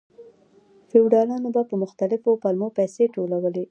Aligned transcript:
فیوډالانو 0.89 1.49
په 1.69 1.75
مختلفو 1.83 2.31
پلمو 2.41 2.67
پیسې 2.77 3.03
ټولولې. 3.15 3.59